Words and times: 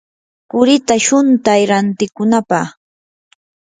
qurita 0.49 0.95
shuntay 1.05 1.61
rantikunapaq. 1.69 2.67